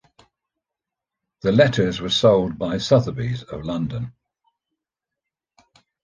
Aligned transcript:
The 1.41 1.51
letters 1.51 2.01
were 2.01 2.09
sold 2.09 2.57
by 2.57 2.79
Sotheby's 2.79 3.43
of 3.43 3.63
London. 3.63 4.13